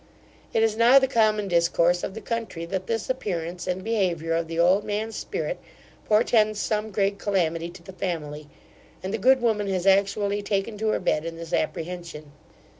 [0.51, 4.47] It is now the common discourse of the country, that this appearance and behaviour of
[4.47, 5.59] the old man's spirit,
[6.05, 8.49] portends some great calamity to the family,
[9.03, 12.31] and the good woman has actually taken to her bed in this apprehension.